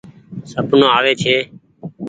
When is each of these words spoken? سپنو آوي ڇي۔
سپنو 0.51 0.87
آوي 0.97 1.13
ڇي۔ 1.21 1.35